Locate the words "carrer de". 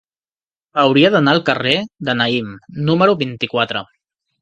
1.51-2.17